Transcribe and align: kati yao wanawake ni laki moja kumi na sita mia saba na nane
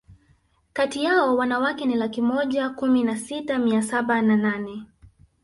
kati 0.73 1.03
yao 1.03 1.37
wanawake 1.37 1.85
ni 1.85 1.95
laki 1.95 2.21
moja 2.21 2.69
kumi 2.69 3.03
na 3.03 3.17
sita 3.17 3.59
mia 3.59 3.81
saba 3.83 4.21
na 4.21 4.35
nane 4.35 4.83